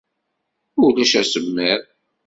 Ulac 0.85 1.11
asemmiḍ. 1.21 1.81